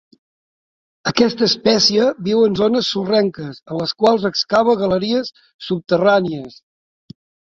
Aquesta 1.09 1.43
espècie 1.47 2.07
viu 2.27 2.39
en 2.45 2.55
zones 2.59 2.89
sorrenques 2.93 3.59
en 3.73 3.77
les 3.81 3.93
quals 4.05 4.25
excava 4.31 4.75
galeries 4.79 5.29
subterrànies. 5.67 6.57